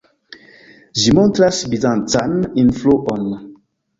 [1.01, 2.33] Ĝi montras bizancan
[2.65, 3.31] influon.